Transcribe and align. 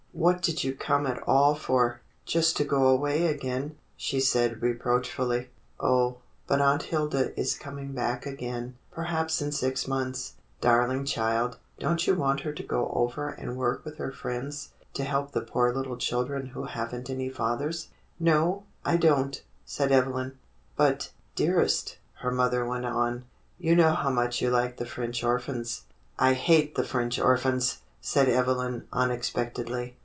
"What 0.13 0.41
did 0.41 0.61
you 0.63 0.75
come 0.75 1.07
at 1.07 1.23
all 1.25 1.55
for, 1.55 2.01
just 2.25 2.57
to 2.57 2.65
go 2.65 2.85
away 2.87 3.25
again 3.27 3.69
.^" 3.27 3.69
she 3.95 4.19
said 4.19 4.61
reproach 4.61 5.09
fully. 5.09 5.49
*'0h, 5.79 6.17
but 6.47 6.59
Aunt 6.61 6.83
Hilda 6.83 7.39
is 7.39 7.55
coming 7.57 7.93
back 7.93 8.25
again, 8.25 8.77
per 8.91 9.03
haps 9.03 9.41
in 9.41 9.51
six 9.53 9.87
months. 9.87 10.33
Darling 10.59 11.05
child, 11.05 11.57
don't 11.79 12.05
you 12.05 12.13
want 12.13 12.41
her 12.41 12.51
to 12.51 12.61
go 12.61 12.89
over 12.93 13.29
and 13.29 13.55
work 13.55 13.83
with 13.85 13.97
her 13.97 14.11
friends 14.11 14.73
to 14.95 15.05
help 15.05 15.31
the 15.31 15.41
poor 15.41 15.73
little 15.73 15.97
children 15.97 16.47
who 16.47 16.65
haven't 16.65 17.09
any 17.09 17.29
fathers.^" 17.29 17.87
"No, 18.19 18.63
I 18.85 18.97
don't," 18.97 19.41
said 19.65 19.91
Evelyn. 19.93 20.37
"But, 20.75 21.11
dearest," 21.35 21.97
her 22.15 22.31
mother 22.31 22.65
went 22.65 22.85
on, 22.85 23.23
"you 23.57 23.75
know 23.77 23.93
how 23.95 24.09
much 24.11 24.41
you 24.41 24.49
like 24.51 24.75
the 24.77 24.85
French 24.85 25.23
orphans." 25.23 25.83
"I 26.19 26.33
hate 26.33 26.75
the 26.75 26.83
French 26.83 27.17
orphans!" 27.17 27.77
said 28.01 28.27
Evelyn 28.27 28.85
unex 28.91 29.31
pectedly. 29.33 29.93